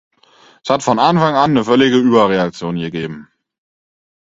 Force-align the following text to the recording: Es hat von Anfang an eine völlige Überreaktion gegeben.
Es 0.63 0.71
hat 0.71 0.81
von 0.81 0.97
Anfang 0.97 1.35
an 1.35 1.51
eine 1.51 1.63
völlige 1.65 1.97
Überreaktion 1.97 2.75
gegeben. 2.75 3.27